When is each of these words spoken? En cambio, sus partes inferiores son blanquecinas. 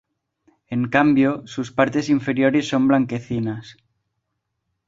En 0.71 0.89
cambio, 0.89 1.43
sus 1.45 1.71
partes 1.71 2.09
inferiores 2.09 2.67
son 2.67 2.87
blanquecinas. 2.87 3.77